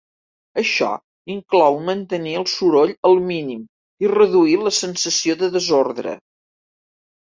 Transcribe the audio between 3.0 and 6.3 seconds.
al mínim i reduir la sensació de desordre.